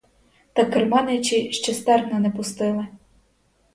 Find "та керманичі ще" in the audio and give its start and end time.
0.53-1.73